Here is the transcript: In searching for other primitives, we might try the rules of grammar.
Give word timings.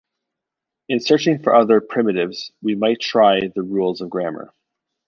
In 0.89 0.99
searching 0.99 1.43
for 1.43 1.53
other 1.53 1.79
primitives, 1.79 2.51
we 2.63 2.73
might 2.73 2.99
try 2.99 3.39
the 3.53 3.61
rules 3.61 4.01
of 4.01 4.09
grammar. 4.09 4.51